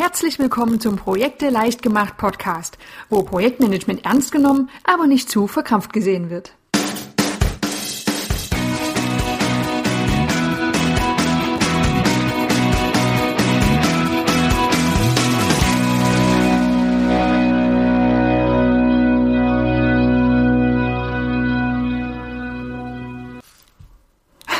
[0.00, 2.78] Herzlich willkommen zum Projekte leicht gemacht Podcast,
[3.10, 6.54] wo Projektmanagement ernst genommen, aber nicht zu verkrampft gesehen wird.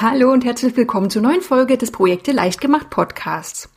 [0.02, 3.70] Hallo und herzlich willkommen zur neuen Folge des Projekte leicht gemacht Podcasts.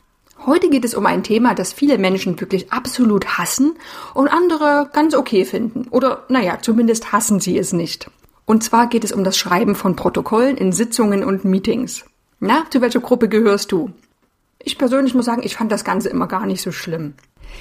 [0.46, 3.76] Heute geht es um ein Thema, das viele Menschen wirklich absolut hassen
[4.12, 5.88] und andere ganz okay finden.
[5.90, 8.10] Oder naja, zumindest hassen sie es nicht.
[8.44, 12.04] Und zwar geht es um das Schreiben von Protokollen in Sitzungen und Meetings.
[12.40, 13.92] Na, zu welcher Gruppe gehörst du?
[14.58, 17.14] Ich persönlich muss sagen, ich fand das Ganze immer gar nicht so schlimm.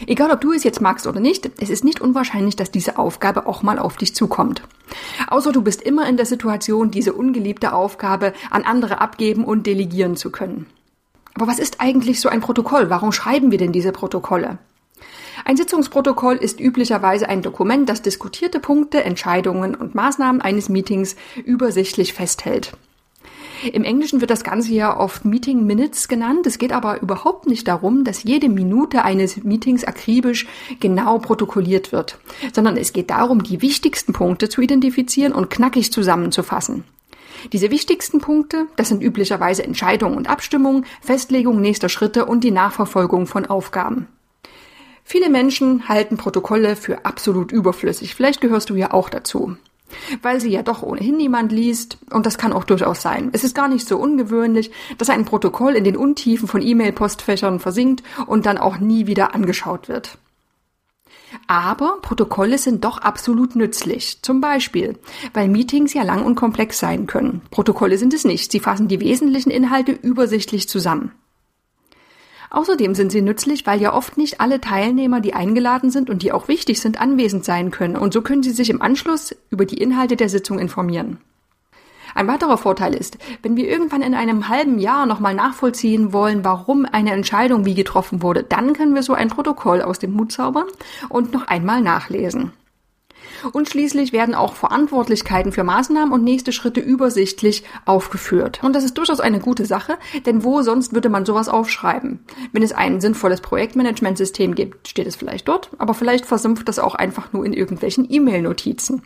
[0.06, 3.48] Egal, ob du es jetzt magst oder nicht, es ist nicht unwahrscheinlich, dass diese Aufgabe
[3.48, 4.62] auch mal auf dich zukommt.
[5.28, 10.18] Außer du bist immer in der Situation, diese ungeliebte Aufgabe an andere abgeben und delegieren
[10.18, 10.66] zu können.
[11.36, 12.90] Aber was ist eigentlich so ein Protokoll?
[12.90, 14.60] Warum schreiben wir denn diese Protokolle?
[15.46, 22.14] Ein Sitzungsprotokoll ist üblicherweise ein Dokument, das diskutierte Punkte, Entscheidungen und Maßnahmen eines Meetings übersichtlich
[22.14, 22.78] festhält.
[23.72, 26.46] Im Englischen wird das Ganze ja oft Meeting Minutes genannt.
[26.46, 30.48] Es geht aber überhaupt nicht darum, dass jede Minute eines Meetings akribisch
[30.82, 32.18] genau protokolliert wird,
[32.54, 36.84] sondern es geht darum, die wichtigsten Punkte zu identifizieren und knackig zusammenzufassen.
[37.52, 43.28] Diese wichtigsten Punkte, das sind üblicherweise Entscheidungen und Abstimmungen, Festlegung nächster Schritte und die Nachverfolgung
[43.28, 44.08] von Aufgaben.
[45.04, 48.16] Viele Menschen halten Protokolle für absolut überflüssig.
[48.16, 49.58] Vielleicht gehörst du ja auch dazu.
[50.22, 53.30] Weil sie ja doch ohnehin niemand liest, und das kann auch durchaus sein.
[53.34, 58.02] Es ist gar nicht so ungewöhnlich, dass ein Protokoll in den Untiefen von E-Mail-Postfächern versinkt
[58.26, 60.18] und dann auch nie wieder angeschaut wird.
[61.48, 64.22] Aber Protokolle sind doch absolut nützlich.
[64.22, 64.98] Zum Beispiel,
[65.34, 67.42] weil Meetings ja lang und komplex sein können.
[67.52, 68.52] Protokolle sind es nicht.
[68.52, 71.12] Sie fassen die wesentlichen Inhalte übersichtlich zusammen.
[72.54, 76.32] Außerdem sind sie nützlich, weil ja oft nicht alle Teilnehmer, die eingeladen sind und die
[76.32, 77.98] auch wichtig sind, anwesend sein können.
[77.98, 81.18] Und so können sie sich im Anschluss über die Inhalte der Sitzung informieren.
[82.16, 86.86] Ein weiterer Vorteil ist, wenn wir irgendwann in einem halben Jahr nochmal nachvollziehen wollen, warum
[86.86, 90.68] eine Entscheidung wie getroffen wurde, dann können wir so ein Protokoll aus dem Hut zaubern
[91.10, 92.52] und noch einmal nachlesen.
[93.52, 98.62] Und schließlich werden auch Verantwortlichkeiten für Maßnahmen und nächste Schritte übersichtlich aufgeführt.
[98.64, 102.20] Und das ist durchaus eine gute Sache, denn wo sonst würde man sowas aufschreiben?
[102.52, 106.96] Wenn es ein sinnvolles Projektmanagementsystem gibt, steht es vielleicht dort, aber vielleicht versimpft das auch
[106.96, 109.02] einfach nur in irgendwelchen E-Mail-Notizen.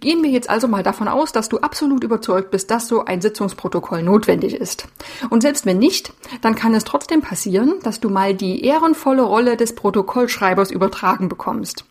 [0.00, 3.20] Gehen wir jetzt also mal davon aus, dass du absolut überzeugt bist, dass so ein
[3.20, 4.88] Sitzungsprotokoll notwendig ist.
[5.30, 9.56] Und selbst wenn nicht, dann kann es trotzdem passieren, dass du mal die ehrenvolle Rolle
[9.56, 11.84] des Protokollschreibers übertragen bekommst.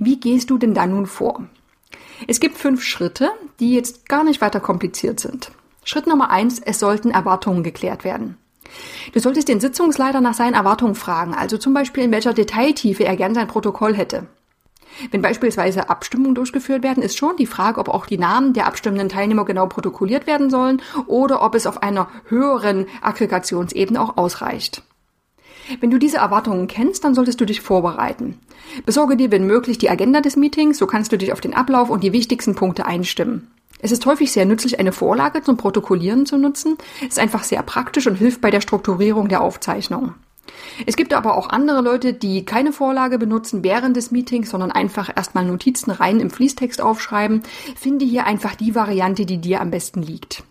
[0.00, 1.44] Wie gehst du denn da nun vor?
[2.26, 3.30] Es gibt fünf Schritte,
[3.60, 5.52] die jetzt gar nicht weiter kompliziert sind.
[5.84, 8.38] Schritt Nummer eins, es sollten Erwartungen geklärt werden.
[9.12, 13.16] Du solltest den Sitzungsleiter nach seinen Erwartungen fragen, also zum Beispiel in welcher Detailtiefe er
[13.16, 14.26] gern sein Protokoll hätte.
[15.10, 19.08] Wenn beispielsweise Abstimmungen durchgeführt werden, ist schon die Frage, ob auch die Namen der abstimmenden
[19.08, 24.82] Teilnehmer genau protokolliert werden sollen oder ob es auf einer höheren Aggregationsebene auch ausreicht.
[25.80, 28.38] Wenn du diese Erwartungen kennst, dann solltest du dich vorbereiten.
[28.84, 31.90] Besorge dir, wenn möglich, die Agenda des Meetings, so kannst du dich auf den Ablauf
[31.90, 33.50] und die wichtigsten Punkte einstimmen.
[33.80, 36.78] Es ist häufig sehr nützlich, eine Vorlage zum Protokollieren zu nutzen.
[37.06, 40.14] Ist einfach sehr praktisch und hilft bei der Strukturierung der Aufzeichnung.
[40.86, 45.10] Es gibt aber auch andere Leute, die keine Vorlage benutzen während des Meetings, sondern einfach
[45.14, 47.42] erstmal Notizen rein im Fließtext aufschreiben.
[47.76, 50.44] Finde hier einfach die Variante, die dir am besten liegt.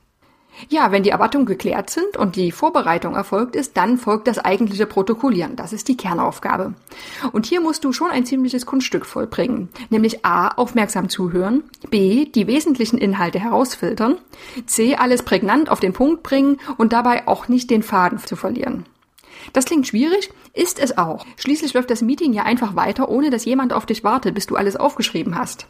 [0.69, 4.85] Ja, wenn die Erwartungen geklärt sind und die Vorbereitung erfolgt ist, dann folgt das eigentliche
[4.85, 5.55] Protokollieren.
[5.55, 6.73] Das ist die Kernaufgabe.
[7.31, 9.69] Und hier musst du schon ein ziemliches Kunststück vollbringen.
[9.89, 14.17] Nämlich A, aufmerksam zuhören, B, die wesentlichen Inhalte herausfiltern,
[14.65, 18.85] C, alles prägnant auf den Punkt bringen und dabei auch nicht den Faden zu verlieren.
[19.53, 21.25] Das klingt schwierig, ist es auch.
[21.37, 24.55] Schließlich läuft das Meeting ja einfach weiter, ohne dass jemand auf dich wartet, bis du
[24.55, 25.67] alles aufgeschrieben hast.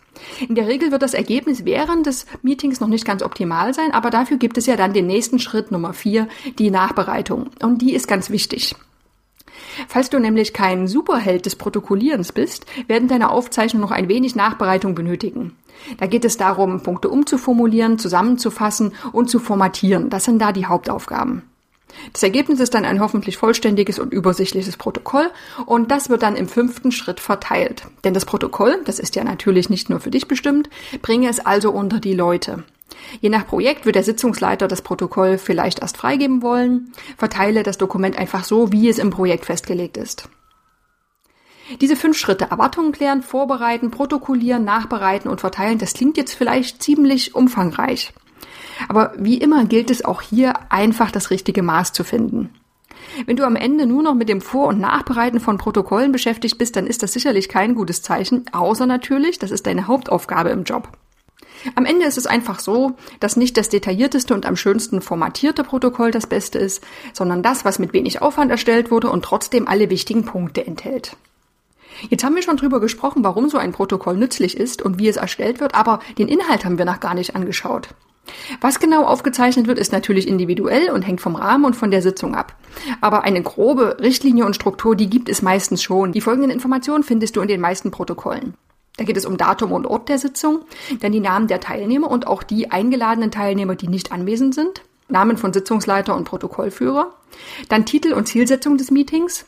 [0.47, 4.09] In der Regel wird das Ergebnis während des Meetings noch nicht ganz optimal sein, aber
[4.09, 6.27] dafür gibt es ja dann den nächsten Schritt Nummer vier,
[6.57, 7.49] die Nachbereitung.
[7.61, 8.75] Und die ist ganz wichtig.
[9.87, 14.95] Falls du nämlich kein Superheld des Protokollierens bist, werden deine Aufzeichnungen noch ein wenig Nachbereitung
[14.95, 15.55] benötigen.
[15.97, 20.09] Da geht es darum, Punkte umzuformulieren, zusammenzufassen und zu formatieren.
[20.09, 21.43] Das sind da die Hauptaufgaben.
[22.13, 25.29] Das Ergebnis ist dann ein hoffentlich vollständiges und übersichtliches Protokoll
[25.65, 27.83] und das wird dann im fünften Schritt verteilt.
[28.03, 30.69] Denn das Protokoll, das ist ja natürlich nicht nur für dich bestimmt,
[31.01, 32.63] bringe es also unter die Leute.
[33.21, 38.17] Je nach Projekt wird der Sitzungsleiter das Protokoll vielleicht erst freigeben wollen, verteile das Dokument
[38.17, 40.29] einfach so, wie es im Projekt festgelegt ist.
[41.81, 47.33] Diese fünf Schritte Erwartungen klären, vorbereiten, protokollieren, nachbereiten und verteilen, das klingt jetzt vielleicht ziemlich
[47.33, 48.13] umfangreich.
[48.87, 52.49] Aber wie immer gilt es auch hier einfach das richtige Maß zu finden.
[53.25, 56.75] Wenn du am Ende nur noch mit dem Vor- und Nachbereiten von Protokollen beschäftigt bist,
[56.75, 60.89] dann ist das sicherlich kein gutes Zeichen, außer natürlich, das ist deine Hauptaufgabe im Job.
[61.75, 66.11] Am Ende ist es einfach so, dass nicht das detaillierteste und am schönsten formatierte Protokoll
[66.11, 66.83] das Beste ist,
[67.13, 71.15] sondern das, was mit wenig Aufwand erstellt wurde und trotzdem alle wichtigen Punkte enthält.
[72.09, 75.15] Jetzt haben wir schon drüber gesprochen, warum so ein Protokoll nützlich ist und wie es
[75.15, 77.89] erstellt wird, aber den Inhalt haben wir noch gar nicht angeschaut.
[78.61, 82.35] Was genau aufgezeichnet wird, ist natürlich individuell und hängt vom Rahmen und von der Sitzung
[82.35, 82.55] ab.
[83.01, 86.11] Aber eine grobe Richtlinie und Struktur, die gibt es meistens schon.
[86.11, 88.55] Die folgenden Informationen findest du in den meisten Protokollen.
[88.97, 90.61] Da geht es um Datum und Ort der Sitzung,
[91.01, 95.37] dann die Namen der Teilnehmer und auch die eingeladenen Teilnehmer, die nicht anwesend sind, Namen
[95.37, 97.13] von Sitzungsleiter und Protokollführer,
[97.67, 99.45] dann Titel und Zielsetzung des Meetings,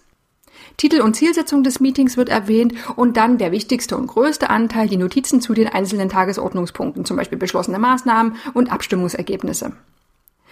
[0.77, 4.97] Titel und Zielsetzung des Meetings wird erwähnt und dann der wichtigste und größte Anteil, die
[4.97, 9.71] Notizen zu den einzelnen Tagesordnungspunkten, zum Beispiel beschlossene Maßnahmen und Abstimmungsergebnisse.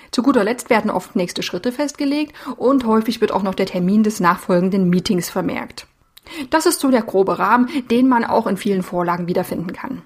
[0.09, 4.01] Zu guter Letzt werden oft nächste Schritte festgelegt und häufig wird auch noch der Termin
[4.01, 5.85] des nachfolgenden Meetings vermerkt.
[6.49, 10.01] Das ist so der grobe Rahmen, den man auch in vielen Vorlagen wiederfinden kann.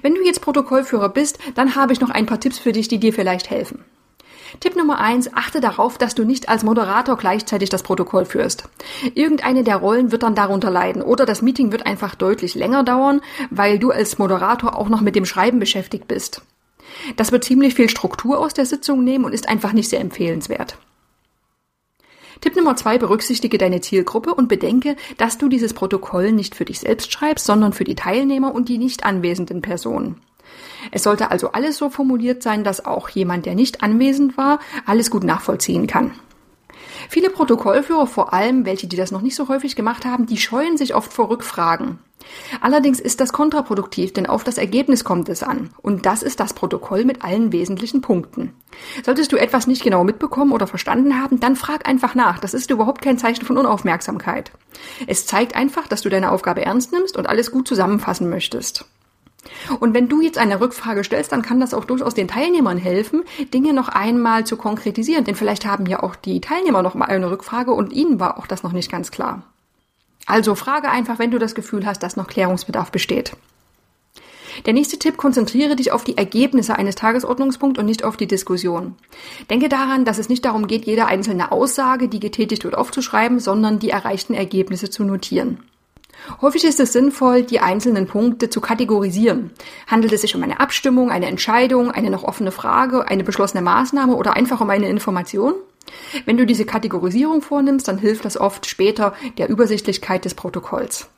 [0.00, 2.98] Wenn du jetzt Protokollführer bist, dann habe ich noch ein paar Tipps für dich, die
[2.98, 3.84] dir vielleicht helfen.
[4.60, 8.68] Tipp Nummer eins: Achte darauf, dass du nicht als Moderator gleichzeitig das Protokoll führst.
[9.14, 13.20] Irgendeine der Rollen wird dann darunter leiden oder das Meeting wird einfach deutlich länger dauern,
[13.50, 16.42] weil du als Moderator auch noch mit dem Schreiben beschäftigt bist.
[17.16, 20.78] Das wird ziemlich viel Struktur aus der Sitzung nehmen und ist einfach nicht sehr empfehlenswert.
[22.40, 26.78] Tipp Nummer zwei, berücksichtige deine Zielgruppe und bedenke, dass du dieses Protokoll nicht für dich
[26.78, 30.20] selbst schreibst, sondern für die Teilnehmer und die nicht anwesenden Personen.
[30.90, 35.10] Es sollte also alles so formuliert sein, dass auch jemand, der nicht anwesend war, alles
[35.10, 36.12] gut nachvollziehen kann.
[37.08, 40.76] Viele Protokollführer, vor allem welche, die das noch nicht so häufig gemacht haben, die scheuen
[40.76, 41.98] sich oft vor Rückfragen.
[42.60, 45.70] Allerdings ist das kontraproduktiv, denn auf das Ergebnis kommt es an.
[45.80, 48.52] Und das ist das Protokoll mit allen wesentlichen Punkten.
[49.04, 52.38] Solltest du etwas nicht genau mitbekommen oder verstanden haben, dann frag einfach nach.
[52.38, 54.52] Das ist überhaupt kein Zeichen von Unaufmerksamkeit.
[55.06, 58.84] Es zeigt einfach, dass du deine Aufgabe ernst nimmst und alles gut zusammenfassen möchtest.
[59.80, 63.22] Und wenn du jetzt eine Rückfrage stellst, dann kann das auch durchaus den Teilnehmern helfen,
[63.52, 65.24] Dinge noch einmal zu konkretisieren.
[65.24, 68.46] Denn vielleicht haben ja auch die Teilnehmer noch mal eine Rückfrage und ihnen war auch
[68.46, 69.42] das noch nicht ganz klar.
[70.26, 73.32] Also frage einfach, wenn du das Gefühl hast, dass noch Klärungsbedarf besteht.
[74.66, 78.96] Der nächste Tipp, konzentriere dich auf die Ergebnisse eines Tagesordnungspunkts und nicht auf die Diskussion.
[79.50, 83.78] Denke daran, dass es nicht darum geht, jede einzelne Aussage, die getätigt wird, aufzuschreiben, sondern
[83.78, 85.60] die erreichten Ergebnisse zu notieren.
[86.40, 89.50] Häufig ist es sinnvoll, die einzelnen Punkte zu kategorisieren.
[89.86, 94.14] Handelt es sich um eine Abstimmung, eine Entscheidung, eine noch offene Frage, eine beschlossene Maßnahme
[94.14, 95.54] oder einfach um eine Information?
[96.26, 101.08] Wenn du diese Kategorisierung vornimmst, dann hilft das oft später der Übersichtlichkeit des Protokolls.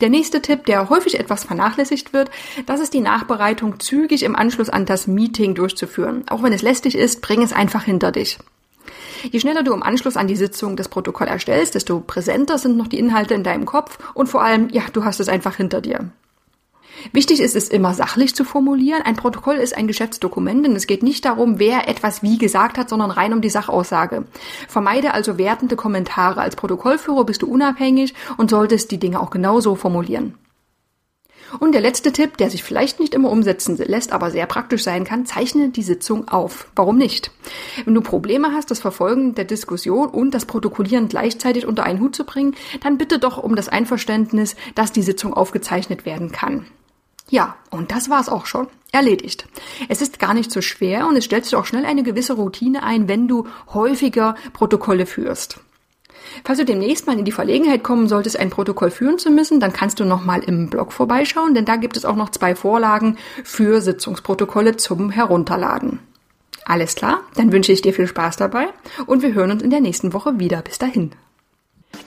[0.00, 2.30] Der nächste Tipp, der häufig etwas vernachlässigt wird,
[2.64, 6.24] das ist die Nachbereitung zügig im Anschluss an das Meeting durchzuführen.
[6.28, 8.38] Auch wenn es lästig ist, bring es einfach hinter dich.
[9.30, 12.88] Je schneller du im Anschluss an die Sitzung das Protokoll erstellst, desto präsenter sind noch
[12.88, 16.10] die Inhalte in deinem Kopf und vor allem, ja, du hast es einfach hinter dir.
[17.12, 19.02] Wichtig ist es immer sachlich zu formulieren.
[19.02, 22.88] Ein Protokoll ist ein Geschäftsdokument und es geht nicht darum, wer etwas wie gesagt hat,
[22.88, 24.24] sondern rein um die Sachaussage.
[24.68, 26.40] Vermeide also wertende Kommentare.
[26.40, 30.34] Als Protokollführer bist du unabhängig und solltest die Dinge auch genauso formulieren.
[31.58, 35.04] Und der letzte Tipp, der sich vielleicht nicht immer umsetzen lässt, aber sehr praktisch sein
[35.04, 36.68] kann, zeichne die Sitzung auf.
[36.76, 37.30] Warum nicht?
[37.84, 42.14] Wenn du Probleme hast, das Verfolgen der Diskussion und das Protokollieren gleichzeitig unter einen Hut
[42.14, 46.66] zu bringen, dann bitte doch um das Einverständnis, dass die Sitzung aufgezeichnet werden kann.
[47.28, 48.66] Ja, und das war's auch schon.
[48.92, 49.46] Erledigt.
[49.88, 52.82] Es ist gar nicht so schwer und es stellt sich auch schnell eine gewisse Routine
[52.82, 55.60] ein, wenn du häufiger Protokolle führst.
[56.44, 59.72] Falls du demnächst mal in die Verlegenheit kommen solltest, ein Protokoll führen zu müssen, dann
[59.72, 63.16] kannst du noch mal im Blog vorbeischauen, denn da gibt es auch noch zwei Vorlagen
[63.44, 66.00] für Sitzungsprotokolle zum Herunterladen.
[66.64, 68.68] Alles klar, dann wünsche ich dir viel Spaß dabei
[69.06, 70.62] und wir hören uns in der nächsten Woche wieder.
[70.62, 71.10] Bis dahin.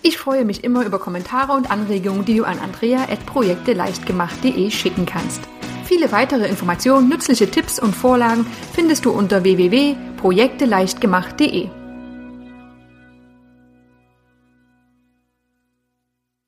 [0.01, 5.41] Ich freue mich immer über Kommentare und Anregungen, die du an andrea.projekteleichtgemacht.de schicken kannst.
[5.85, 11.82] Viele weitere Informationen, nützliche Tipps und Vorlagen findest du unter www.projekteleichtgemacht.de.